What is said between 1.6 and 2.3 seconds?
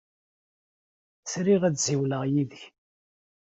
ad ssiwleɣ